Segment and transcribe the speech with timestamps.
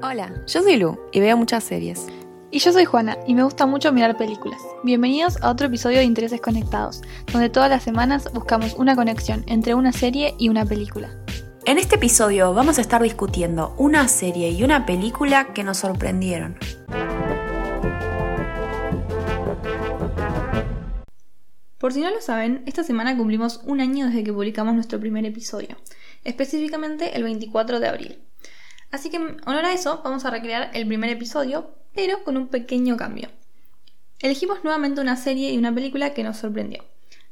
[0.00, 2.06] Hola, yo soy Lu y veo muchas series.
[2.52, 4.60] Y yo soy Juana y me gusta mucho mirar películas.
[4.84, 9.74] Bienvenidos a otro episodio de Intereses Conectados, donde todas las semanas buscamos una conexión entre
[9.74, 11.10] una serie y una película.
[11.66, 16.56] En este episodio vamos a estar discutiendo una serie y una película que nos sorprendieron.
[21.78, 25.26] Por si no lo saben, esta semana cumplimos un año desde que publicamos nuestro primer
[25.26, 25.76] episodio,
[26.22, 28.27] específicamente el 24 de abril.
[28.90, 32.48] Así que en honor a eso vamos a recrear el primer episodio, pero con un
[32.48, 33.28] pequeño cambio.
[34.20, 36.84] Elegimos nuevamente una serie y una película que nos sorprendió.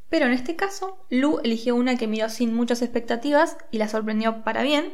[0.08, 4.44] Pero en este caso, Lu eligió una que miró sin muchas expectativas y la sorprendió
[4.44, 4.92] para bien.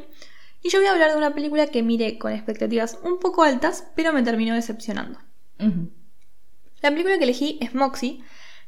[0.63, 3.85] Y yo voy a hablar de una película que miré con expectativas un poco altas,
[3.95, 5.19] pero me terminó decepcionando.
[6.81, 8.23] La película que elegí es Moxie,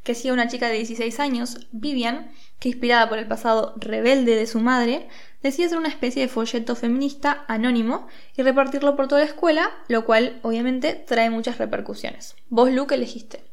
[0.06, 4.46] que sigue una chica de 16 años, Vivian, que inspirada por el pasado rebelde de
[4.46, 5.10] su madre,
[5.42, 10.06] decide hacer una especie de folleto feminista anónimo y repartirlo por toda la escuela, lo
[10.06, 12.36] cual obviamente trae muchas repercusiones.
[12.50, 13.44] ¿Vos, Luke, elegiste?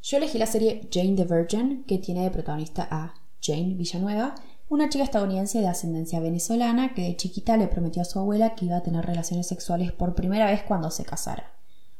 [0.00, 4.36] Yo elegí la serie Jane the Virgin, que tiene de protagonista a Jane Villanueva,
[4.68, 8.66] una chica estadounidense de ascendencia venezolana que de chiquita le prometió a su abuela que
[8.66, 11.52] iba a tener relaciones sexuales por primera vez cuando se casara.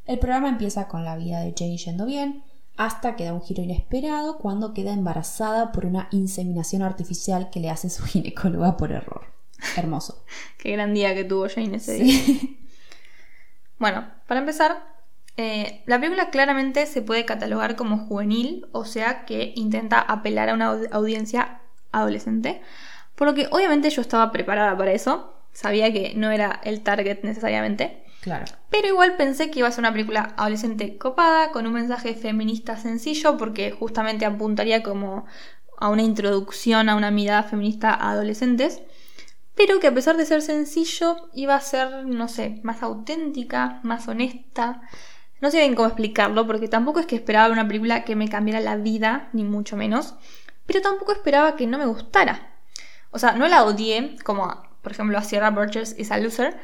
[0.05, 2.45] El programa empieza con la vida de Jane yendo bien,
[2.77, 7.71] hasta que da un giro inesperado cuando queda embarazada por una inseminación artificial que le
[7.71, 9.27] hace su ginecóloga por error.
[9.77, 10.25] Hermoso.
[10.59, 12.21] Qué gran día que tuvo Jane ese día.
[13.79, 14.97] bueno, para empezar,
[15.37, 20.55] eh, la película claramente se puede catalogar como juvenil, o sea que intenta apelar a
[20.55, 21.61] una audiencia
[21.93, 22.61] adolescente,
[23.15, 27.23] por lo que obviamente yo estaba preparada para eso, sabía que no era el target
[27.23, 28.06] necesariamente.
[28.71, 32.77] Pero igual pensé que iba a ser una película adolescente copada, con un mensaje feminista
[32.77, 35.27] sencillo, porque justamente apuntaría como
[35.79, 38.81] a una introducción a una mirada feminista a adolescentes.
[39.55, 44.07] Pero que a pesar de ser sencillo, iba a ser, no sé, más auténtica, más
[44.09, 44.83] honesta.
[45.41, 48.61] No sé bien cómo explicarlo, porque tampoco es que esperaba una película que me cambiara
[48.61, 50.15] la vida, ni mucho menos.
[50.67, 52.55] Pero tampoco esperaba que no me gustara.
[53.13, 56.57] O sea, no la odié, como por ejemplo, a Sierra Burgess is a loser,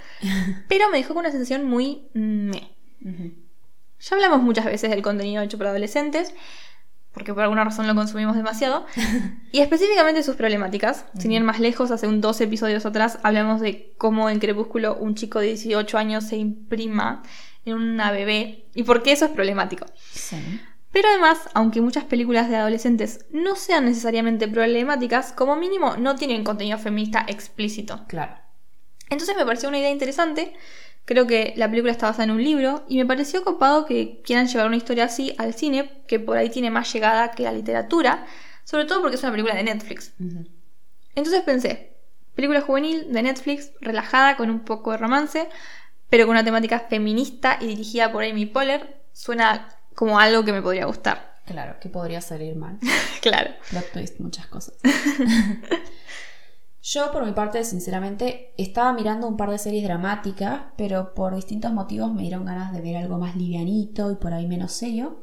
[0.68, 2.70] pero me dejó con una sensación muy me.
[3.00, 6.32] Ya hablamos muchas veces del contenido hecho por adolescentes,
[7.10, 8.86] porque por alguna razón lo consumimos demasiado,
[9.50, 11.04] y específicamente sus problemáticas.
[11.18, 15.16] Sin ir más lejos, hace un dos episodios atrás hablamos de cómo en Crepúsculo un
[15.16, 17.24] chico de 18 años se imprima
[17.64, 19.86] en una bebé y por qué eso es problemático.
[20.12, 20.36] Sí.
[20.92, 26.44] Pero además, aunque muchas películas de adolescentes no sean necesariamente problemáticas, como mínimo no tienen
[26.44, 28.04] contenido feminista explícito.
[28.08, 28.36] Claro.
[29.08, 30.52] Entonces me pareció una idea interesante.
[31.04, 34.46] Creo que la película está basada en un libro y me pareció copado que quieran
[34.46, 38.26] llevar una historia así al cine, que por ahí tiene más llegada que la literatura,
[38.64, 40.12] sobre todo porque es una película de Netflix.
[41.14, 41.96] Entonces pensé,
[42.34, 45.48] película juvenil de Netflix, relajada, con un poco de romance,
[46.08, 50.62] pero con una temática feminista y dirigida por Amy Poehler, suena como algo que me
[50.62, 51.40] podría gustar.
[51.46, 52.78] Claro, que podría salir mal.
[53.20, 53.50] claro.
[53.70, 54.74] Plot twist, muchas cosas.
[56.82, 61.72] Yo, por mi parte, sinceramente, estaba mirando un par de series dramáticas, pero por distintos
[61.72, 65.20] motivos me dieron ganas de ver algo más livianito y por ahí menos serio.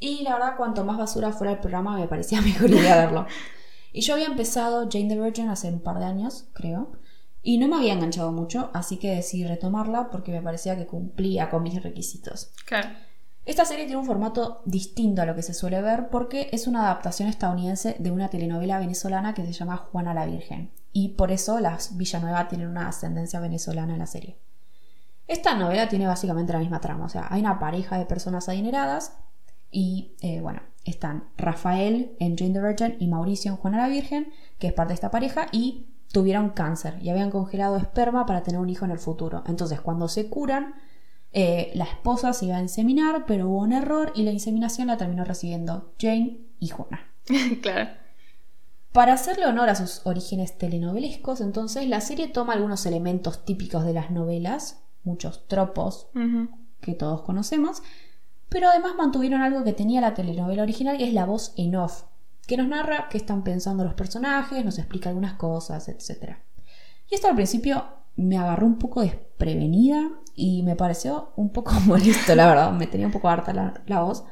[0.00, 3.26] Y la verdad, cuanto más basura fuera el programa, me parecía mejor idea verlo.
[3.92, 6.92] Y yo había empezado Jane the Virgin hace un par de años, creo,
[7.42, 11.50] y no me había enganchado mucho, así que decidí retomarla porque me parecía que cumplía
[11.50, 12.52] con mis requisitos.
[12.66, 12.90] Claro.
[13.50, 16.82] Esta serie tiene un formato distinto a lo que se suele ver porque es una
[16.82, 21.58] adaptación estadounidense de una telenovela venezolana que se llama Juana la Virgen, y por eso
[21.58, 24.38] las Villanueva tienen una ascendencia venezolana en la serie.
[25.26, 29.16] Esta novela tiene básicamente la misma trama, o sea, hay una pareja de personas adineradas
[29.72, 34.28] y, eh, bueno, están Rafael en Jane the Virgin y Mauricio en Juana la Virgen,
[34.60, 38.60] que es parte de esta pareja, y tuvieron cáncer y habían congelado esperma para tener
[38.60, 39.42] un hijo en el futuro.
[39.48, 40.76] Entonces, cuando se curan,
[41.32, 44.96] eh, la esposa se iba a inseminar, pero hubo un error y la inseminación la
[44.96, 47.08] terminó recibiendo Jane y Juana.
[47.62, 47.90] claro.
[48.92, 53.92] Para hacerle honor a sus orígenes telenovelescos, entonces la serie toma algunos elementos típicos de
[53.92, 56.08] las novelas, muchos tropos
[56.80, 57.82] que todos conocemos,
[58.48, 62.02] pero además mantuvieron algo que tenía la telenovela original, que es la voz en off,
[62.48, 66.38] que nos narra qué están pensando los personajes, nos explica algunas cosas, etc.
[67.08, 67.84] Y esto al principio
[68.16, 70.10] me agarró un poco desprevenida
[70.40, 74.24] y me pareció un poco molesto, la verdad, me tenía un poco harta la, voz.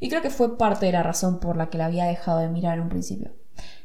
[0.00, 2.48] Y creo que fue parte de la razón por la que la había dejado de
[2.48, 3.30] mirar en un principio.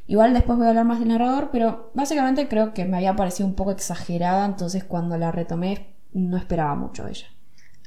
[0.08, 3.48] Igual después voy a hablar más del narrador, pero básicamente creo que me había parecido
[3.48, 7.26] un poco exagerada, entonces cuando la retomé no esperaba mucho de ella.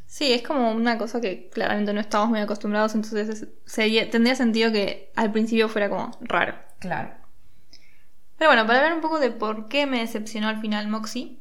[0.06, 3.48] Sí, es como una cosa que claramente no estamos muy acostumbrados, entonces
[4.12, 6.56] tendría sentido que al principio fuera como raro.
[6.80, 7.12] Claro.
[8.38, 11.40] Pero bueno, para hablar un poco de por qué me decepcionó al final Moxie,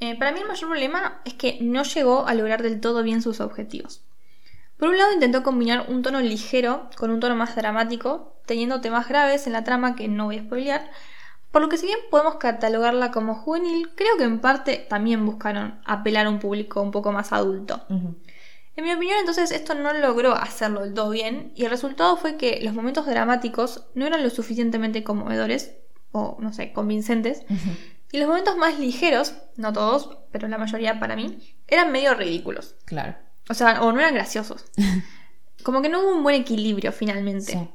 [0.00, 3.22] Eh, para mí el mayor problema es que no llegó a lograr del todo bien
[3.22, 4.02] sus objetivos.
[4.78, 9.08] Por un lado intentó combinar un tono ligero con un tono más dramático, teniendo temas
[9.08, 10.90] graves en la trama que no voy a spoilear,
[11.52, 15.80] por lo que si bien podemos catalogarla como juvenil, creo que en parte también buscaron
[15.84, 17.84] apelar a un público un poco más adulto.
[17.88, 22.36] En mi opinión, entonces, esto no logró hacerlo del todo bien, y el resultado fue
[22.36, 25.74] que los momentos dramáticos no eran lo suficientemente conmovedores,
[26.12, 27.42] o no sé, convincentes,
[28.12, 32.74] y los momentos más ligeros, no todos, pero la mayoría para mí, eran medio ridículos.
[32.84, 33.14] Claro.
[33.48, 34.64] O sea, o no eran graciosos.
[35.62, 37.52] Como que no hubo un buen equilibrio finalmente.
[37.52, 37.68] Sí.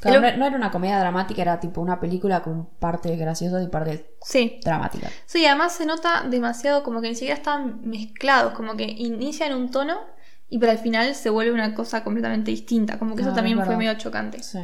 [0.00, 3.68] Claro, no, no era una comedia dramática, era tipo una película con parte graciosa y
[3.68, 4.60] parte Sí.
[4.62, 5.08] dramática.
[5.24, 9.54] Sí, además se nota demasiado como que ni siquiera están mezclados, como que inicia en
[9.54, 9.98] un tono
[10.50, 12.98] y para el final se vuelve una cosa completamente distinta.
[12.98, 14.42] Como que Ah, eso también es fue medio chocante.
[14.42, 14.58] Sí.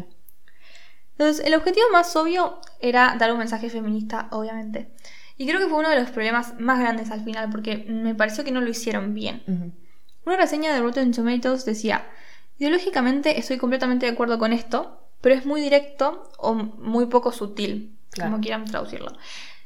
[1.20, 4.88] Entonces, el objetivo más obvio era dar un mensaje feminista, obviamente.
[5.36, 8.42] Y creo que fue uno de los problemas más grandes al final, porque me pareció
[8.42, 9.74] que no lo hicieron bien.
[10.24, 12.06] Una reseña de Rotten Tomatoes decía,
[12.58, 17.98] ideológicamente estoy completamente de acuerdo con esto, pero es muy directo o muy poco sutil,
[18.12, 18.30] Claro.
[18.30, 19.12] como quieran traducirlo.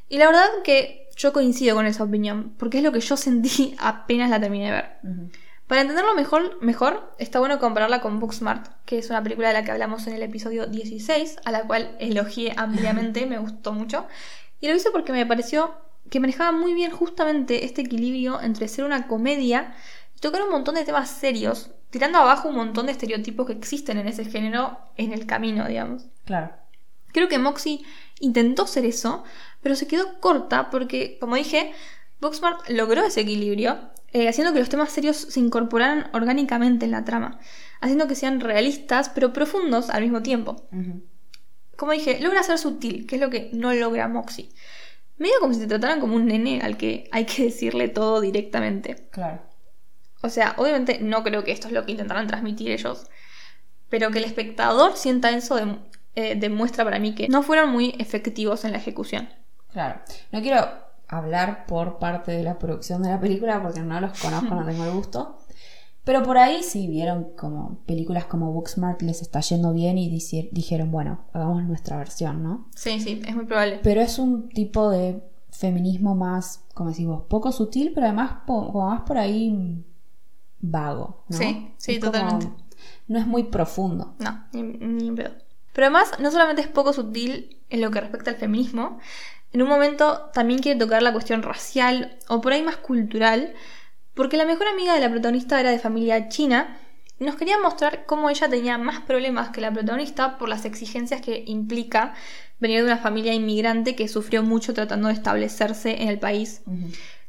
[0.09, 3.77] Y la verdad que yo coincido con esa opinión, porque es lo que yo sentí
[3.79, 4.91] apenas la terminé de ver.
[5.67, 9.65] Para entenderlo mejor, mejor, está bueno compararla con Booksmart, que es una película de la
[9.65, 14.07] que hablamos en el episodio 16, a la cual elogié ampliamente, me gustó mucho.
[14.61, 15.75] Y lo hice porque me pareció
[16.11, 19.75] que manejaba muy bien justamente este equilibrio entre ser una comedia
[20.15, 23.99] y tocar un montón de temas serios, tirando abajo un montón de estereotipos que existen
[23.99, 26.07] en ese género en el camino, digamos.
[26.27, 26.53] Claro.
[27.13, 27.81] Creo que Moxie
[28.21, 29.25] intentó ser eso,
[29.63, 31.73] pero se quedó corta porque, como dije,
[32.21, 33.79] Booksmart logró ese equilibrio,
[34.15, 37.41] eh, haciendo que los temas serios se incorporaran orgánicamente en la trama,
[37.81, 40.69] haciendo que sean realistas pero profundos al mismo tiempo.
[41.77, 44.51] Como dije, logra ser sutil, que es lo que no logra Moxie.
[45.19, 49.09] Medio como si te trataran como un nene al que hay que decirle todo directamente.
[49.11, 49.43] Claro.
[50.23, 53.09] O sea, obviamente no creo que esto es lo que intentaran transmitir ellos,
[53.89, 55.59] pero que el espectador sienta eso
[56.15, 59.29] eh, demuestra para mí que no fueron muy efectivos en la ejecución.
[59.73, 60.01] Claro.
[60.31, 60.84] No quiero
[61.19, 64.85] hablar por parte de la producción de la película porque no los conozco, no tengo
[64.85, 65.39] el gusto.
[66.05, 70.11] Pero por ahí sí vieron como películas como Booksmart les está yendo bien y
[70.53, 72.69] dijeron, bueno, hagamos nuestra versión, ¿no?
[72.75, 73.81] Sí, sí, es muy probable.
[73.83, 78.89] Pero es un tipo de feminismo más, como decimos, poco sutil, pero además po- como
[78.91, 79.83] más por ahí
[80.61, 81.37] vago, ¿no?
[81.39, 82.49] Sí, sí, Es como- totalmente.
[83.09, 84.15] no es muy profundo.
[84.19, 85.31] No, ni, ni en pedo.
[85.73, 88.99] Pero además, no solamente es poco sutil en lo que respecta al feminismo,
[89.55, 93.55] en un momento también quiere tocar la cuestión racial o por ahí más cultural,
[94.15, 96.77] porque la mejor amiga de la protagonista era de familia china
[97.21, 101.21] y nos quería mostrar cómo ella tenía más problemas que la protagonista por las exigencias
[101.21, 102.15] que implica
[102.59, 106.63] venir de una familia inmigrante que sufrió mucho tratando de establecerse en el país.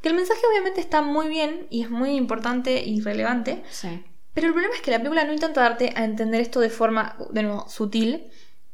[0.02, 4.04] Que el mensaje obviamente está muy bien y es muy importante y relevante, Sí.
[4.34, 7.16] pero el problema es que la película no intenta darte a entender esto de forma,
[7.32, 8.28] de nuevo, sutil.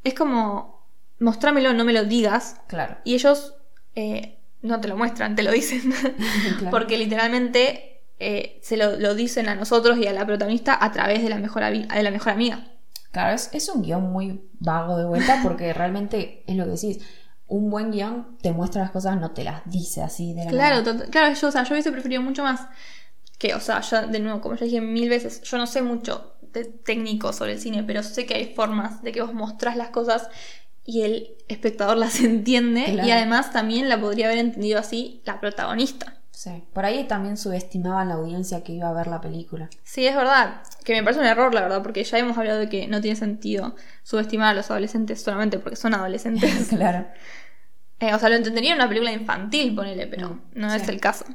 [0.03, 0.80] Es como,
[1.21, 2.57] mostrámelo, no me lo digas.
[2.67, 2.97] Claro.
[3.05, 3.53] Y ellos
[3.95, 5.93] eh, no te lo muestran, te lo dicen.
[6.57, 6.71] Claro.
[6.71, 11.23] Porque literalmente eh, se lo, lo dicen a nosotros y a la protagonista a través
[11.23, 12.67] de la mejor, de la mejor amiga.
[13.11, 16.99] Claro, es, es un guion muy vago de vuelta porque realmente es lo que decís.
[17.47, 20.83] Un buen guion te muestra las cosas, no te las dice así de la Claro,
[21.09, 22.61] claro, yo, o sea, yo hubiese preferido mucho más
[23.37, 26.35] que, o sea, yo de nuevo, como ya dije mil veces, yo no sé mucho
[26.53, 29.89] de técnico sobre el cine, pero sé que hay formas de que vos mostrás las
[29.89, 30.29] cosas
[30.85, 33.07] y el espectador las entiende Claro.
[33.07, 36.17] y además también la podría haber entendido así la protagonista.
[36.31, 36.63] Sí.
[36.73, 39.69] Por ahí también subestimaban la audiencia que iba a ver la película.
[39.83, 42.67] Sí, es verdad, que me parece un error, la verdad, porque ya hemos hablado de
[42.69, 46.69] que no tiene sentido subestimar a los adolescentes solamente porque son adolescentes.
[46.69, 47.05] claro.
[47.99, 50.77] Eh, o sea, lo entendería en una película infantil, ponele, pero no sí.
[50.77, 51.25] es el caso.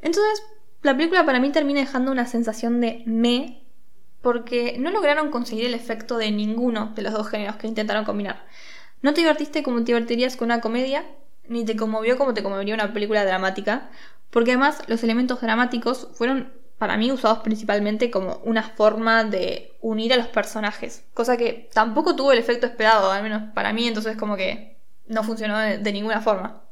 [0.00, 0.42] Entonces,
[0.80, 3.61] la película para mí termina dejando una sensación de me,
[4.22, 8.44] porque no lograron conseguir el efecto de ninguno de los dos géneros que intentaron combinar.
[9.02, 11.04] No te divertiste como te divertirías con una comedia,
[11.48, 13.90] ni te conmovió como te conmovería una película dramática,
[14.30, 20.12] porque además los elementos dramáticos fueron para mí usados principalmente como una forma de unir
[20.12, 24.16] a los personajes, cosa que tampoco tuvo el efecto esperado, al menos para mí, entonces
[24.16, 26.62] como que no funcionó de, ninguna forma.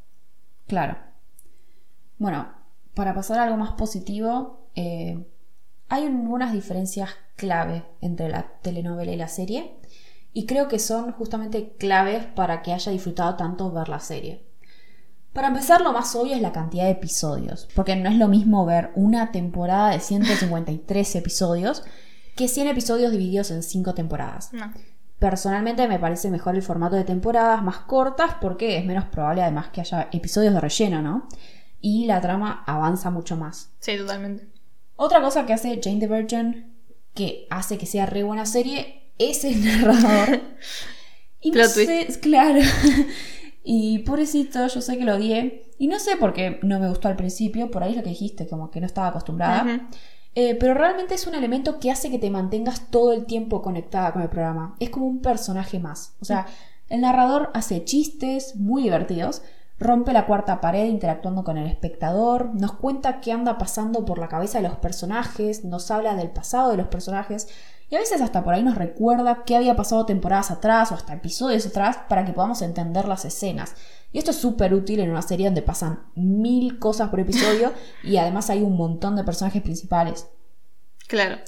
[0.66, 0.96] Claro.
[2.18, 2.48] Bueno,
[2.94, 5.24] para pasar a algo más positivo, eh,
[5.90, 9.76] hay algunas diferencias clave entre la telenovela y la serie.
[10.32, 14.46] Y creo que son justamente claves para que haya disfrutado tanto ver la serie.
[15.32, 18.64] Para empezar, lo más obvio es la cantidad de episodios, porque no es lo mismo
[18.64, 21.82] ver una temporada de 153 episodios
[22.36, 24.52] que 100 episodios divididos en 5 temporadas.
[24.52, 24.72] No.
[25.18, 29.68] Personalmente me parece mejor el formato de temporadas más cortas porque es menos probable además
[29.68, 31.28] que haya episodios de relleno, ¿no?
[31.80, 33.70] y la trama avanza mucho más.
[33.80, 34.46] Sí, totalmente.
[35.02, 36.74] Otra cosa que hace Jane the Virgin
[37.14, 40.42] que hace que sea re buena serie es el narrador.
[41.40, 42.60] y no sé, claro.
[43.64, 45.72] y pobrecito, yo sé que lo odié.
[45.78, 48.46] Y no sé por qué no me gustó al principio, por ahí lo que dijiste,
[48.46, 49.88] como que no estaba acostumbrada.
[50.34, 54.12] Eh, pero realmente es un elemento que hace que te mantengas todo el tiempo conectada
[54.12, 54.76] con el programa.
[54.80, 56.14] Es como un personaje más.
[56.20, 56.46] O sea,
[56.90, 59.40] el narrador hace chistes muy divertidos,
[59.80, 64.28] rompe la cuarta pared interactuando con el espectador, nos cuenta qué anda pasando por la
[64.28, 67.48] cabeza de los personajes, nos habla del pasado de los personajes
[67.88, 71.14] y a veces hasta por ahí nos recuerda qué había pasado temporadas atrás o hasta
[71.14, 73.74] episodios atrás para que podamos entender las escenas.
[74.12, 77.72] Y esto es súper útil en una serie donde pasan mil cosas por episodio
[78.04, 80.28] y además hay un montón de personajes principales.
[81.08, 81.38] Claro.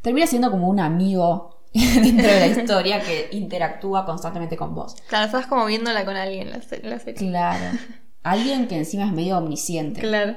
[0.00, 1.53] Termina siendo como un amigo
[2.02, 4.96] dentro de la historia que interactúa constantemente con vos.
[5.08, 7.14] Claro, estás como viéndola con alguien la, la serie.
[7.14, 7.78] Claro.
[8.22, 10.00] Alguien que encima es medio omnisciente.
[10.00, 10.36] Claro.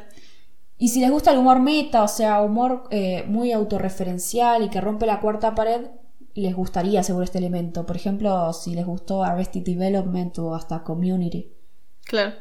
[0.77, 4.81] Y si les gusta el humor meta, o sea, humor eh, muy autorreferencial y que
[4.81, 5.87] rompe la cuarta pared,
[6.33, 7.85] les gustaría seguro este elemento.
[7.85, 11.51] Por ejemplo, si les gustó Arrested Development o hasta Community.
[12.03, 12.35] Claro.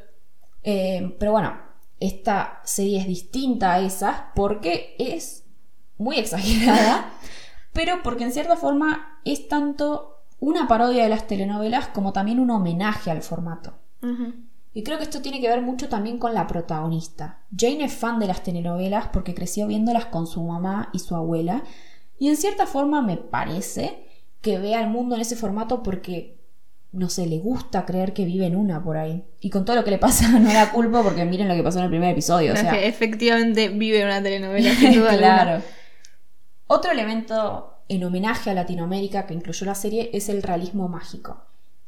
[0.63, 1.59] Eh, pero bueno,
[2.01, 5.45] esta serie es distinta a esas porque es
[5.97, 7.13] muy exagerada,
[7.77, 12.51] pero porque en cierta forma es tanto una parodia de las telenovelas como también un
[12.51, 13.75] homenaje al formato.
[14.73, 17.41] Y creo que esto tiene que ver mucho también con la protagonista.
[17.57, 21.65] Jane es fan de las telenovelas porque creció viéndolas con su mamá y su abuela.
[22.19, 24.07] Y en cierta forma me parece
[24.41, 26.37] que ve al mundo en ese formato porque
[26.93, 29.23] no sé, le gusta creer que vive en una por ahí.
[29.41, 31.79] Y con todo lo que le pasa no era culpa porque miren lo que pasó
[31.79, 32.55] en el primer episodio.
[32.55, 35.63] O sea, efectivamente vive en una telenovela, sin duda Claro.
[36.67, 41.43] Otro elemento en homenaje a Latinoamérica que incluyó la serie es el realismo mágico.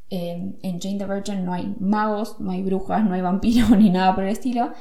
[0.09, 4.15] en Jane the Virgin no hay magos, no hay brujas, no hay vampiros ni nada
[4.15, 4.71] por el estilo,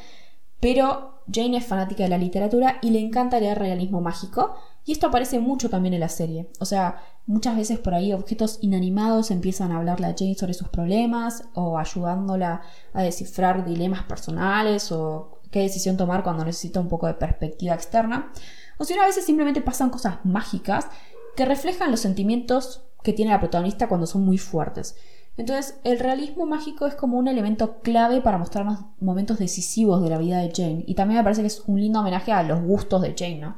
[0.61, 5.09] pero Jane es fanática de la literatura y le encanta leer realismo mágico, y esto
[5.09, 6.49] aparece mucho también en la serie.
[6.61, 10.69] O sea, muchas veces por ahí objetos inanimados empiezan a hablarle a Jane sobre sus
[10.69, 12.63] problemas o ayudándola
[12.95, 18.33] a descifrar dilemas personales o qué decisión tomar cuando necesita un poco de perspectiva externa.
[18.79, 20.89] O si no, a veces simplemente pasan cosas mágicas
[21.37, 24.97] que reflejan los sentimientos que tiene la protagonista cuando son muy fuertes.
[25.37, 30.19] Entonces, el realismo mágico es como un elemento clave para mostrarnos momentos decisivos de la
[30.19, 30.85] vida de Jane.
[30.87, 33.57] Y también me parece que es un lindo homenaje a los gustos de Jane, ¿no?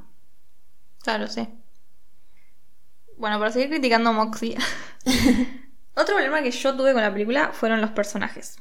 [1.03, 1.49] Claro, sí.
[3.17, 4.59] Bueno, para seguir criticando a Moxie.
[5.97, 8.59] Otro problema que yo tuve con la película fueron los personajes.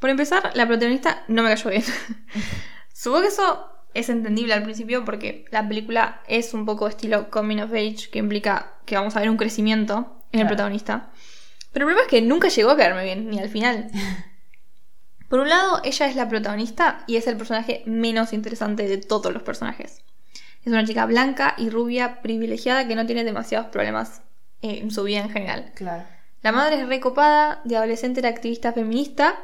[0.00, 1.84] Por empezar, la protagonista no me cayó bien.
[2.92, 7.58] Supongo que eso es entendible al principio porque la película es un poco estilo coming
[7.58, 11.10] of age, que implica que vamos a ver un crecimiento en el protagonista.
[11.72, 13.90] Pero el problema es que nunca llegó a caerme bien, ni al final.
[15.28, 19.32] Por un lado, ella es la protagonista y es el personaje menos interesante de todos
[19.32, 20.02] los personajes.
[20.62, 24.22] Es una chica blanca y rubia privilegiada que no tiene demasiados problemas
[24.60, 25.72] en su vida en general.
[25.74, 26.04] Claro.
[26.42, 29.38] La madre es recopada, de adolescente era activista feminista,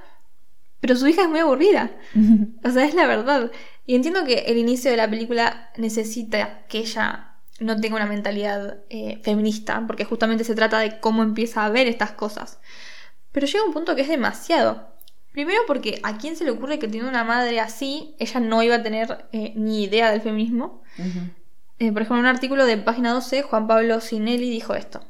[0.80, 1.90] pero su hija es muy aburrida.
[2.64, 3.50] o sea, es la verdad.
[3.86, 8.78] Y entiendo que el inicio de la película necesita que ella no tenga una mentalidad
[8.90, 12.58] eh, feminista, porque justamente se trata de cómo empieza a ver estas cosas.
[13.32, 14.94] Pero llega un punto que es demasiado.
[15.32, 18.76] Primero porque a quién se le ocurre que tiene una madre así, ella no iba
[18.76, 20.82] a tener eh, ni idea del feminismo.
[21.78, 25.04] Eh, por ejemplo, en un artículo de página 12, Juan Pablo Sinelli dijo esto.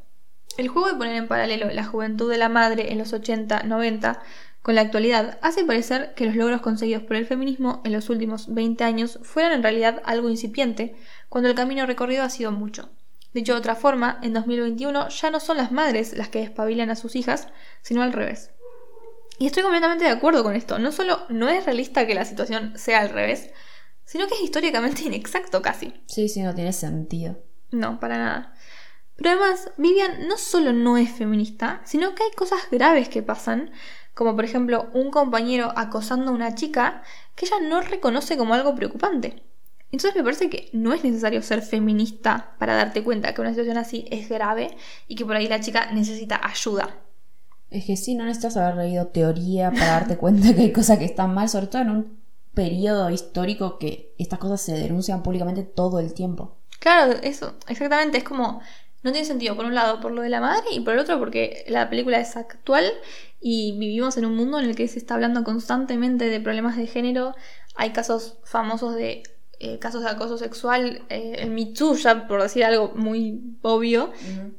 [0.58, 4.20] El juego de poner en paralelo la juventud de la madre en los 80, 90
[4.66, 8.52] con la actualidad hace parecer que los logros conseguidos por el feminismo en los últimos
[8.52, 10.96] 20 años fueran en realidad algo incipiente,
[11.28, 12.90] cuando el camino recorrido ha sido mucho.
[13.32, 16.96] Dicho de otra forma, en 2021 ya no son las madres las que despabilan a
[16.96, 17.46] sus hijas,
[17.80, 18.50] sino al revés.
[19.38, 20.80] Y estoy completamente de acuerdo con esto.
[20.80, 23.50] No solo no es realista que la situación sea al revés,
[24.04, 25.94] sino que es históricamente inexacto casi.
[26.08, 27.38] Sí, sí, no tiene sentido.
[27.70, 28.54] No, para nada.
[29.14, 33.70] Pero además, Vivian no solo no es feminista, sino que hay cosas graves que pasan,
[34.16, 37.02] como por ejemplo un compañero acosando a una chica
[37.34, 39.42] que ella no reconoce como algo preocupante.
[39.92, 43.76] Entonces me parece que no es necesario ser feminista para darte cuenta que una situación
[43.76, 44.74] así es grave
[45.06, 46.96] y que por ahí la chica necesita ayuda.
[47.68, 51.04] Es que sí, no necesitas haber leído teoría para darte cuenta que hay cosas que
[51.04, 52.20] están mal, sobre todo en un
[52.54, 56.56] periodo histórico que estas cosas se denuncian públicamente todo el tiempo.
[56.78, 58.62] Claro, eso, exactamente, es como,
[59.06, 61.18] no tiene sentido, por un lado, por lo de la madre y por el otro,
[61.20, 62.84] porque la película es actual
[63.40, 66.88] y vivimos en un mundo en el que se está hablando constantemente de problemas de
[66.88, 67.36] género,
[67.76, 69.22] hay casos famosos de
[69.60, 74.10] eh, casos de acoso sexual, eh, el Me ya por decir algo muy obvio,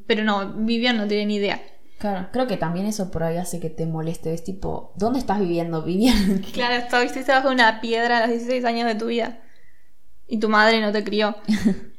[0.07, 1.61] pero no, Vivian no tiene ni idea.
[1.97, 4.33] Claro, creo que también eso por ahí hace que te moleste.
[4.33, 6.41] Es tipo, ¿dónde estás viviendo, Vivian?
[6.53, 9.41] Claro, estuviste bajo una piedra a los 16 años de tu vida.
[10.25, 11.35] Y tu madre no te crió.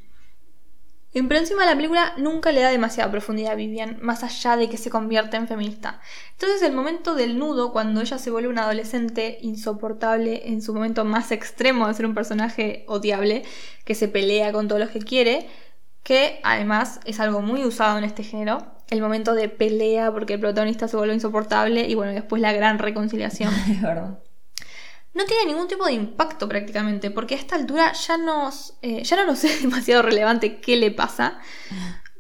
[1.27, 4.77] Pero encima la película nunca le da demasiada profundidad a Vivian, más allá de que
[4.77, 6.01] se convierta en feminista.
[6.33, 11.05] Entonces el momento del nudo, cuando ella se vuelve una adolescente insoportable en su momento
[11.05, 13.43] más extremo de ser un personaje odiable,
[13.85, 15.49] que se pelea con todos los que quiere,
[16.03, 20.41] que además es algo muy usado en este género, el momento de pelea porque el
[20.41, 23.53] protagonista se vuelve insoportable y bueno, después la gran reconciliación.
[23.71, 24.19] es verdad
[25.19, 29.17] no tiene ningún tipo de impacto prácticamente, porque a esta altura ya, nos, eh, ya
[29.17, 31.41] no nos es demasiado relevante qué le pasa,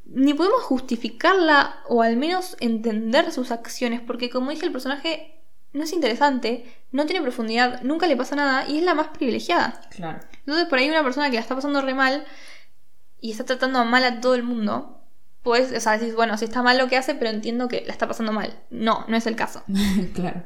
[0.05, 5.40] ni podemos justificarla o al menos entender sus acciones, porque como dije, el personaje
[5.73, 9.81] no es interesante, no tiene profundidad, nunca le pasa nada y es la más privilegiada.
[9.90, 10.19] Claro.
[10.40, 12.25] Entonces, por ahí una persona que la está pasando re mal
[13.21, 15.05] y está tratando mal a todo el mundo,
[15.43, 17.93] pues, o sea, decís, bueno, si está mal lo que hace, pero entiendo que la
[17.93, 18.59] está pasando mal.
[18.71, 19.62] No, no es el caso.
[20.14, 20.43] claro.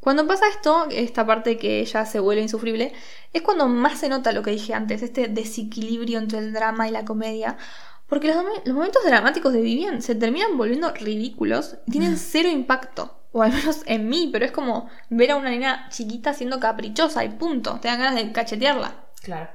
[0.00, 2.92] Cuando pasa esto, esta parte que ya se vuelve insufrible,
[3.32, 6.92] es cuando más se nota lo que dije antes, este desequilibrio entre el drama y
[6.92, 7.56] la comedia.
[8.06, 13.14] Porque los, momentos dramáticos de Vivian se terminan volviendo ridículos y tienen cero impacto.
[13.32, 17.24] O al menos en mí, pero es como ver a una niña chiquita siendo caprichosa
[17.24, 17.78] y punto.
[17.80, 18.94] Te dan ganas de cachetearla.
[19.22, 19.50] Claro.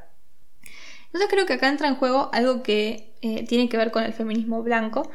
[1.07, 4.13] Entonces creo que acá entra en juego algo que eh, tiene que ver con el
[4.13, 5.09] feminismo blanco.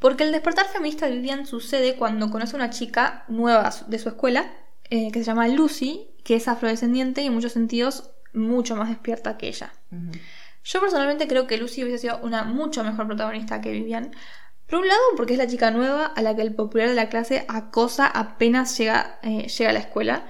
[0.00, 4.08] Porque el despertar feminista de Vivian sucede cuando conoce a una chica nueva de su
[4.08, 4.50] escuela
[4.94, 9.38] eh, que se llama Lucy, que es afrodescendiente y en muchos sentidos mucho más despierta
[9.38, 9.72] que ella.
[10.64, 14.12] Yo personalmente creo que Lucy hubiese sido una mucho mejor protagonista que Vivian.
[14.66, 17.08] Por un lado, porque es la chica nueva a la que el popular de la
[17.08, 20.26] clase acosa apenas llega, eh, llega a la escuela.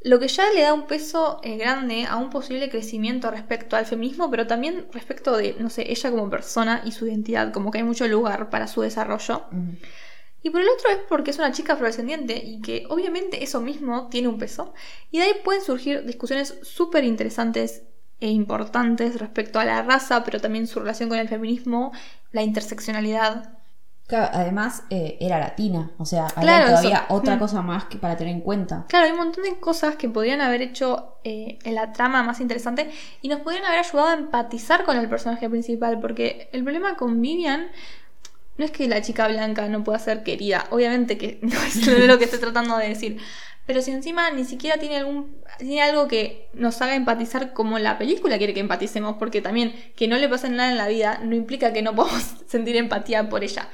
[0.00, 3.84] Lo que ya le da un peso eh, grande a un posible crecimiento respecto al
[3.84, 7.76] feminismo, pero también respecto de, no sé, ella como persona y su identidad, como que
[7.76, 9.44] hay mucho lugar para su desarrollo.
[10.42, 14.08] Y por el otro es porque es una chica afrodescendiente y que obviamente eso mismo
[14.08, 14.72] tiene un peso.
[15.10, 17.82] Y de ahí pueden surgir discusiones súper interesantes
[18.20, 21.92] e importantes respecto a la raza, pero también su relación con el feminismo,
[22.32, 23.58] la interseccionalidad.
[24.10, 27.38] además eh, era latina, o sea, había todavía otra mm.
[27.38, 28.86] cosa más que para tener en cuenta.
[28.88, 32.40] Claro, hay un montón de cosas que podrían haber hecho eh, en la trama más
[32.40, 32.90] interesante
[33.22, 37.20] y nos podrían haber ayudado a empatizar con el personaje principal, porque el problema con
[37.20, 37.68] Vivian
[38.58, 42.18] no es que la chica blanca no pueda ser querida, obviamente que no es lo
[42.18, 43.18] que estoy tratando de decir,
[43.66, 47.98] pero si encima ni siquiera tiene algún tiene algo que nos haga empatizar como la
[47.98, 51.34] película quiere que empaticemos, porque también que no le pase nada en la vida no
[51.34, 53.68] implica que no podamos sentir empatía por ella.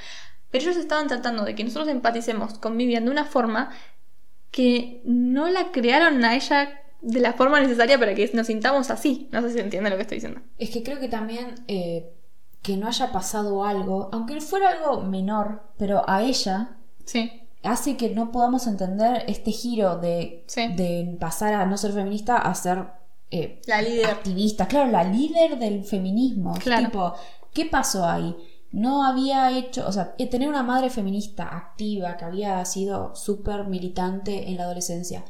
[0.50, 3.70] Pero ellos estaban tratando de que nosotros empaticemos con Vivian de una forma
[4.50, 9.28] que no la crearon a ella de la forma necesaria para que nos sintamos así.
[9.30, 10.40] No sé si entienden lo que estoy diciendo.
[10.58, 12.10] Es que creo que también eh,
[12.64, 17.30] que no haya pasado algo, aunque fuera algo menor, pero a ella sí.
[17.62, 22.54] hace que no podamos entender este giro de, de pasar a no ser feminista a
[22.54, 22.86] ser
[23.30, 24.06] eh, la líder.
[24.06, 24.66] activista.
[24.66, 26.54] Claro, la líder del feminismo.
[26.54, 26.86] Claro.
[26.86, 27.14] Tipo,
[27.52, 28.34] ¿qué pasó ahí?
[28.72, 33.66] No había hecho, o sea, eh, tener una madre feminista activa que había sido súper
[33.66, 35.22] militante en la adolescencia,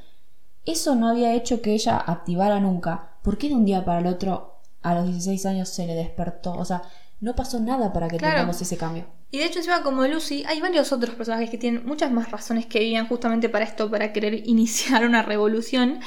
[0.64, 3.18] eso no había hecho que ella activara nunca.
[3.22, 6.52] ¿Por qué de un día para el otro a los 16 años se le despertó?
[6.52, 6.82] O sea,
[7.20, 9.06] no pasó nada para que tengamos ese cambio.
[9.30, 12.66] Y de hecho, encima como Lucy, hay varios otros personajes que tienen muchas más razones
[12.66, 16.00] que vivían justamente para esto, para querer iniciar una revolución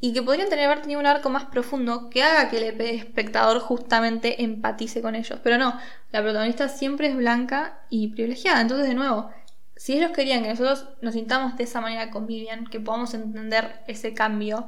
[0.00, 3.60] y que podrían tener haber tenido un arco más profundo que haga que el espectador
[3.60, 5.38] justamente empatice con ellos.
[5.42, 5.78] Pero no,
[6.12, 8.60] la protagonista siempre es blanca y privilegiada.
[8.60, 9.30] Entonces, de nuevo,
[9.76, 13.82] si ellos querían que nosotros nos sintamos de esa manera con Vivian, que podamos entender
[13.86, 14.66] ese cambio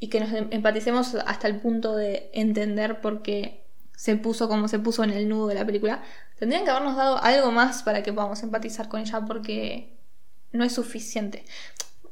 [0.00, 3.63] y que nos empaticemos hasta el punto de entender por qué
[3.96, 6.02] se puso como se puso en el nudo de la película,
[6.38, 9.96] tendrían que habernos dado algo más para que podamos empatizar con ella porque
[10.52, 11.44] no es suficiente.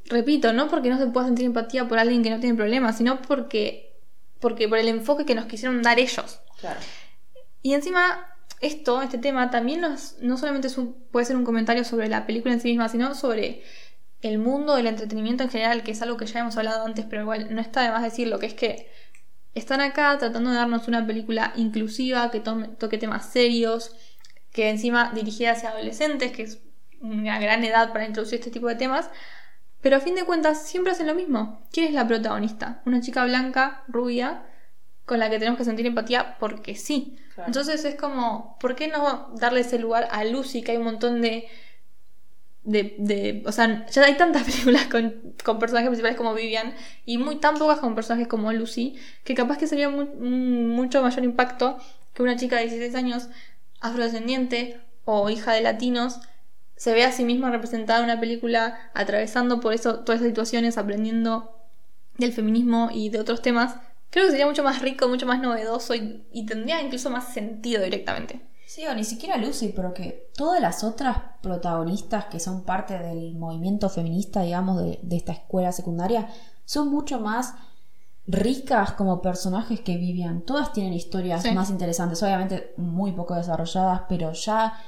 [0.07, 3.23] Repito, no porque no se pueda sentir empatía por alguien que no tiene problemas, sino
[3.23, 4.01] porque,
[4.41, 6.41] porque por el enfoque que nos quisieron dar ellos.
[6.61, 6.81] Claro.
[7.63, 8.27] Y encima,
[8.61, 10.69] esto, este tema, también nos, no solamente
[11.11, 13.63] puede ser un comentario sobre la película en sí misma, sino sobre
[14.21, 17.23] el mundo del entretenimiento en general, que es algo que ya hemos hablado antes, pero
[17.23, 18.91] igual no está de más decirlo, que es que
[19.55, 23.95] están acá tratando de darnos una película inclusiva, que toque temas serios,
[24.51, 26.61] que encima dirigida hacia adolescentes, que es
[27.01, 29.11] una gran edad para introducir este tipo de temas.
[29.81, 31.61] Pero a fin de cuentas siempre hacen lo mismo.
[31.73, 32.83] ¿Quién es la protagonista?
[32.87, 34.45] Una chica blanca, rubia,
[35.05, 37.19] con la que tenemos que sentir empatía porque sí.
[37.47, 41.21] Entonces es como, ¿por qué no darle ese lugar a Lucy, que hay un montón
[41.21, 41.49] de
[42.65, 47.19] de, de, o sea, ya hay tantas películas con, con, personajes principales como Vivian y
[47.19, 51.79] muy tan pocas con personajes como Lucy, que capaz que sería mucho mayor impacto
[52.15, 53.29] que una chica de 16 años,
[53.81, 56.21] afrodescendiente o hija de latinos,
[56.77, 60.79] se ve a sí misma representada en una película, atravesando por eso todas esas situaciones,
[60.79, 61.57] aprendiendo
[62.19, 63.77] del feminismo y de otros temas,
[64.11, 68.41] creo que sería mucho más rico, mucho más novedoso y, tendría incluso más sentido directamente.
[68.75, 73.35] Sí, o ni siquiera Lucy, pero que todas las otras protagonistas que son parte del
[73.35, 76.31] movimiento feminista, digamos, de, esta escuela secundaria,
[76.65, 77.55] son mucho más
[78.27, 80.41] ricas como personajes que Vivian.
[80.41, 84.81] Todas tienen historias más interesantes, obviamente muy poco desarrolladas, pero ya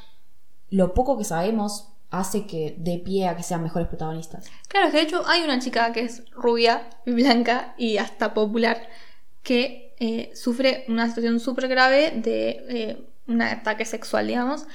[0.70, 4.46] lo poco que sabemos hace que dé pie a que sean mejores protagonistas.
[4.68, 8.88] Claro, que de hecho hay una chica que es rubia, blanca y hasta popular
[9.42, 14.66] que eh, sufre una situación súper grave de eh, un ataque sexual, digamos.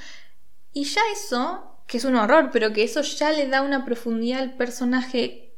[0.73, 4.41] Y ya eso, que es un horror, pero que eso ya le da una profundidad
[4.41, 5.53] al personaje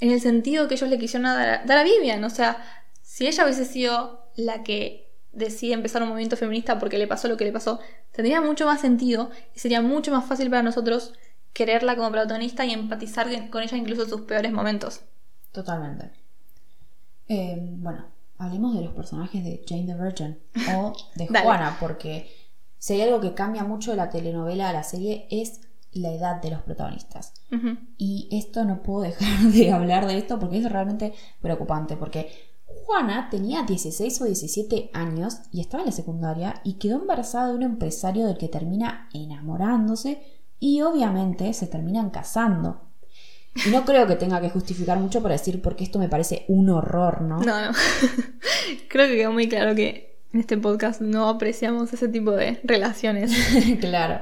[0.00, 2.22] en el sentido que ellos le quisieron dar a Vivian.
[2.24, 2.64] O sea,
[3.02, 7.36] si ella hubiese sido la que decide empezar un movimiento feminista porque le pasó lo
[7.36, 7.80] que le pasó,
[8.12, 11.12] tendría mucho más sentido y sería mucho más fácil para nosotros
[11.52, 15.00] quererla como protagonista y empatizar con ella incluso en sus peores momentos.
[15.52, 16.10] Totalmente.
[17.28, 18.06] Eh, bueno,
[18.38, 20.38] hablemos de los personajes de Jane the Virgin
[20.76, 22.30] o de Juana, porque
[22.78, 25.60] si hay algo que cambia mucho de la telenovela a la serie es
[25.92, 27.32] la edad de los protagonistas.
[27.96, 32.30] Y esto no puedo dejar de hablar de esto porque es realmente preocupante, porque
[32.84, 37.54] Juana tenía 16 o 17 años y estaba en la secundaria y quedó embarazada de
[37.54, 40.22] un empresario del que termina enamorándose
[40.60, 42.85] y obviamente se terminan casando.
[43.64, 46.68] Y no creo que tenga que justificar mucho para decir porque esto me parece un
[46.68, 47.38] horror, ¿no?
[47.40, 47.72] No, no.
[48.88, 53.32] creo que quedó muy claro que en este podcast no apreciamos ese tipo de relaciones.
[53.80, 54.20] claro.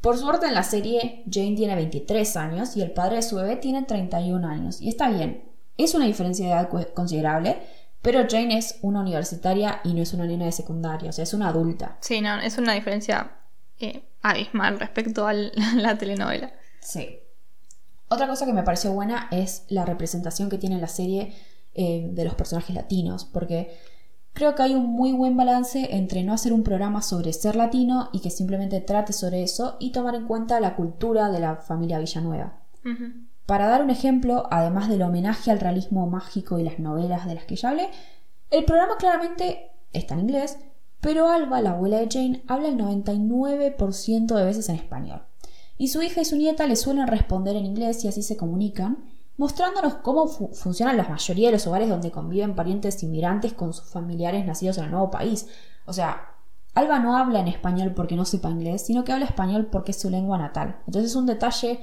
[0.00, 3.56] Por suerte en la serie Jane tiene 23 años y el padre de su bebé
[3.56, 4.80] tiene 31 años.
[4.80, 5.44] Y está bien,
[5.76, 7.58] es una diferencia de edad considerable,
[8.02, 11.32] pero Jane es una universitaria y no es una niña de secundaria, o sea, es
[11.32, 11.96] una adulta.
[12.00, 13.32] Sí, no, es una diferencia
[13.80, 15.32] eh, abismal respecto a
[15.74, 16.52] la telenovela.
[16.80, 17.18] Sí.
[18.08, 21.34] Otra cosa que me pareció buena es la representación que tiene la serie
[21.74, 23.76] eh, de los personajes latinos, porque
[24.32, 28.10] creo que hay un muy buen balance entre no hacer un programa sobre ser latino
[28.12, 31.98] y que simplemente trate sobre eso y tomar en cuenta la cultura de la familia
[31.98, 32.60] Villanueva.
[33.46, 37.44] Para dar un ejemplo, además del homenaje al realismo mágico y las novelas de las
[37.44, 37.88] que ya hablé,
[38.50, 40.58] el programa claramente está en inglés,
[41.00, 45.22] pero Alba, la abuela de Jane, habla el 99% de veces en español.
[45.76, 49.04] Y su hija y su nieta le suelen responder en inglés y así se comunican,
[49.36, 54.46] mostrándonos cómo funcionan la mayoría de los hogares donde conviven parientes inmigrantes con sus familiares
[54.46, 55.48] nacidos en el nuevo país.
[55.86, 56.34] O sea,
[56.74, 60.00] Alba no habla en español porque no sepa inglés, sino que habla español porque es
[60.00, 60.76] su lengua natal.
[60.86, 61.80] Entonces es un detalle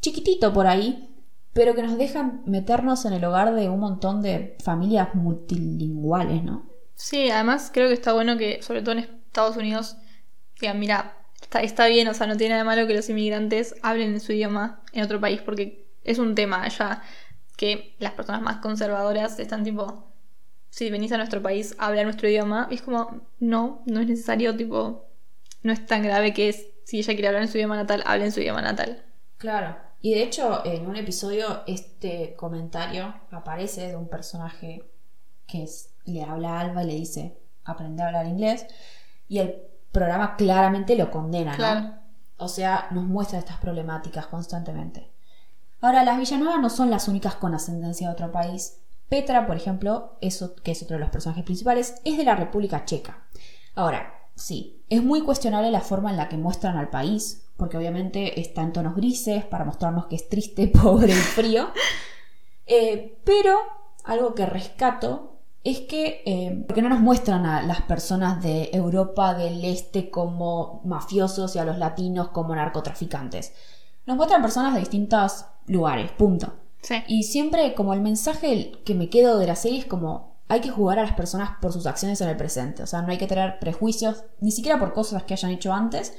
[0.00, 1.14] chiquitito por ahí,
[1.52, 6.66] pero que nos dejan meternos en el hogar de un montón de familias multilingüales, ¿no?
[6.94, 9.96] Sí, además creo que está bueno que, sobre todo en Estados Unidos,
[10.60, 11.16] digan, mira,
[11.62, 14.32] está, bien, o sea, no tiene nada de malo que los inmigrantes hablen en su
[14.32, 17.02] idioma en otro país, porque es un tema allá
[17.56, 20.12] que las personas más conservadoras están tipo,
[20.70, 24.06] si venís a nuestro país a hablar nuestro idioma, y es como, no, no es
[24.06, 25.06] necesario, tipo,
[25.62, 28.26] no es tan grave que es, si ella quiere hablar en su idioma natal, hable
[28.26, 29.04] en su idioma natal.
[29.38, 29.76] Claro.
[30.00, 34.84] Y de hecho, en un episodio, este comentario aparece de un personaje
[35.46, 35.66] que
[36.04, 38.66] le habla a Alba y le dice, aprende a hablar inglés.
[39.28, 39.62] Y el
[39.96, 41.98] programa claramente lo condena, ¿no?
[42.36, 45.10] O sea, nos muestra estas problemáticas constantemente.
[45.80, 48.82] Ahora, las Villanuevas no son las únicas con ascendencia de otro país.
[49.08, 52.84] Petra, por ejemplo, eso, que es otro de los personajes principales, es de la República
[52.84, 53.24] Checa.
[53.74, 58.38] Ahora, sí, es muy cuestionable la forma en la que muestran al país, porque obviamente
[58.38, 61.70] está en tonos grises para mostrarnos que es triste, pobre y frío.
[62.66, 63.56] Eh, pero
[64.04, 65.35] algo que rescato
[65.70, 70.80] es que, eh, porque no nos muestran a las personas de Europa del Este como
[70.84, 73.52] mafiosos y a los latinos como narcotraficantes.
[74.06, 76.52] Nos muestran personas de distintos lugares, punto.
[77.08, 80.70] Y siempre como el mensaje que me quedo de la serie es como hay que
[80.70, 82.84] jugar a las personas por sus acciones en el presente.
[82.84, 86.16] O sea, no hay que tener prejuicios, ni siquiera por cosas que hayan hecho antes,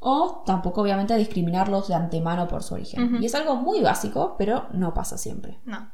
[0.00, 3.22] o tampoco obviamente discriminarlos de antemano por su origen.
[3.22, 5.60] Y es algo muy básico, pero no pasa siempre.
[5.64, 5.88] No.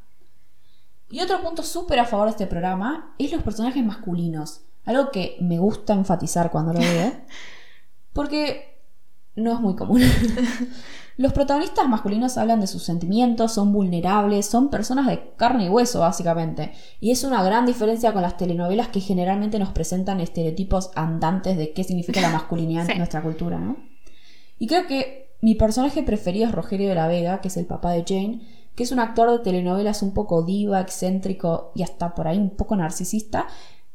[1.14, 4.62] Y otro punto súper a favor de este programa es los personajes masculinos.
[4.84, 7.12] Algo que me gusta enfatizar cuando lo veo.
[8.12, 8.82] Porque
[9.36, 10.02] no es muy común.
[11.16, 16.00] los protagonistas masculinos hablan de sus sentimientos, son vulnerables, son personas de carne y hueso,
[16.00, 16.72] básicamente.
[16.98, 21.72] Y es una gran diferencia con las telenovelas que generalmente nos presentan estereotipos andantes de
[21.72, 23.76] qué significa la masculinidad en nuestra cultura, ¿no?
[24.58, 27.92] Y creo que mi personaje preferido es Rogerio de la Vega, que es el papá
[27.92, 28.40] de Jane,
[28.74, 32.50] que es un actor de telenovelas un poco diva, excéntrico y hasta por ahí un
[32.50, 33.46] poco narcisista,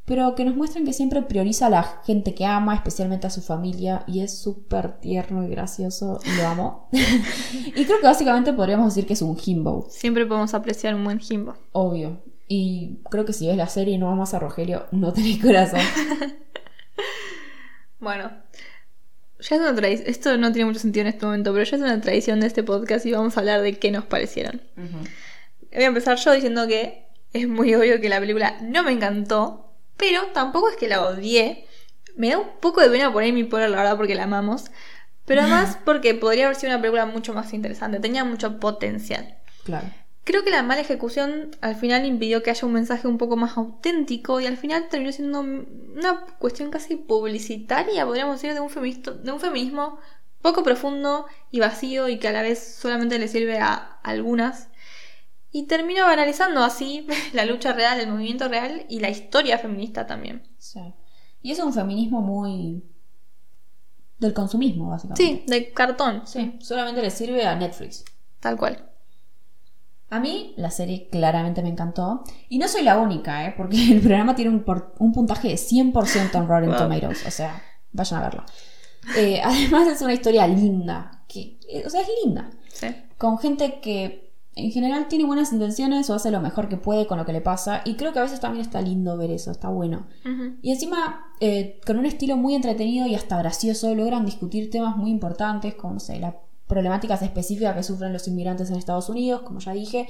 [0.09, 3.41] pero que nos muestran que siempre prioriza a la gente que ama, especialmente a su
[3.41, 6.89] familia, y es súper tierno y gracioso, y lo amo.
[6.91, 9.85] y creo que básicamente podríamos decir que es un himbo.
[9.91, 11.53] Siempre podemos apreciar un buen himbo.
[11.73, 12.23] Obvio.
[12.47, 15.79] Y creo que si ves la serie y no amas a Rogelio, no tenés corazón.
[17.99, 18.31] bueno,
[19.39, 20.09] ya es una tradición.
[20.09, 22.63] Esto no tiene mucho sentido en este momento, pero ya es una tradición de este
[22.63, 24.61] podcast y vamos a hablar de qué nos parecieron.
[24.75, 29.73] Voy a empezar yo diciendo que es muy obvio que la película no me encantó,
[29.97, 31.67] pero tampoco es que la odié.
[32.15, 34.65] Me da un poco de pena por Amy Poehler, la verdad, porque la amamos.
[35.25, 37.99] Pero además porque podría haber sido una película mucho más interesante.
[37.99, 39.37] Tenía mucho potencial.
[39.63, 39.87] Claro.
[40.29, 43.57] Creo que la mala ejecución al final impidió que haya un mensaje un poco más
[43.57, 49.31] auténtico y al final terminó siendo una cuestión casi publicitaria, podríamos decir, de un, de
[49.31, 49.97] un feminismo
[50.43, 54.67] poco profundo y vacío y que a la vez solamente le sirve a algunas.
[55.51, 60.43] Y terminó banalizando así la lucha real, el movimiento real y la historia feminista también.
[60.59, 60.93] Sí.
[61.41, 62.83] Y es un feminismo muy
[64.19, 65.23] del consumismo, básicamente.
[65.23, 66.27] Sí, de cartón.
[66.27, 68.05] Sí, solamente le sirve a Netflix.
[68.39, 68.89] Tal cual.
[70.09, 72.23] A mí la serie claramente me encantó.
[72.49, 73.53] Y no soy la única, ¿eh?
[73.55, 74.63] porque el programa tiene un,
[74.99, 77.25] un puntaje de 100% en Rotten Tomatoes.
[77.25, 78.43] O sea, vayan a verlo.
[79.17, 81.23] Eh, además es una historia linda.
[81.27, 82.49] Que, eh, o sea, es linda.
[82.71, 82.87] Sí.
[83.17, 87.17] Con gente que en general tiene buenas intenciones o hace lo mejor que puede con
[87.17, 87.81] lo que le pasa.
[87.85, 90.07] Y creo que a veces también está lindo ver eso, está bueno.
[90.61, 95.11] Y encima, eh, con un estilo muy entretenido y hasta gracioso, logran discutir temas muy
[95.11, 96.35] importantes como, no sé, la
[96.69, 100.07] problemáticas específicas que sufren los inmigrantes en Estados Unidos, como ya dije.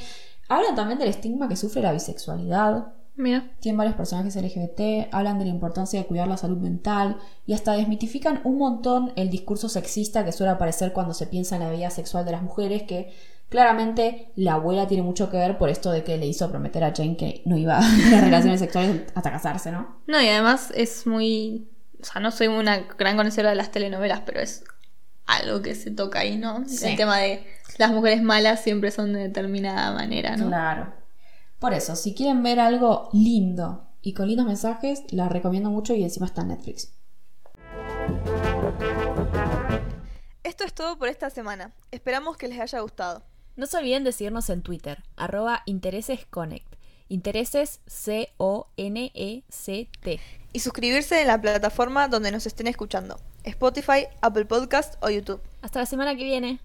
[0.49, 2.93] Hablan también del estigma que sufre la bisexualidad.
[3.15, 3.51] Mira.
[3.59, 7.73] Tienen varios personajes LGBT, hablan de la importancia de cuidar la salud mental y hasta
[7.73, 11.89] desmitifican un montón el discurso sexista que suele aparecer cuando se piensa en la vida
[11.89, 13.13] sexual de las mujeres, que
[13.47, 16.93] claramente la abuela tiene mucho que ver por esto de que le hizo prometer a
[16.93, 20.01] Jane que no iba a tener relaciones sexuales hasta casarse, ¿no?
[20.07, 21.69] No, y además es muy...
[22.01, 24.63] O sea, no soy una gran conocedora de las telenovelas, pero es
[25.29, 26.63] algo que se toca ahí, ¿no?
[26.81, 27.45] El tema de
[27.77, 30.47] las mujeres malas siempre son de determinada manera, ¿no?
[30.47, 30.93] Claro.
[31.59, 36.03] Por eso, si quieren ver algo lindo y con lindos mensajes, la recomiendo mucho y
[36.03, 36.93] encima está en Netflix.
[40.43, 41.73] Esto es todo por esta semana.
[41.91, 43.23] Esperamos que les haya gustado.
[43.55, 46.75] No se olviden de seguirnos en Twitter, arroba interesesconnect.
[47.09, 48.59] Intereses C-O-N-E-C-T.
[50.53, 53.19] Y suscribirse en la plataforma donde nos estén escuchando.
[53.43, 55.41] Spotify, Apple Podcast o YouTube.
[55.61, 56.59] Hasta la semana que viene.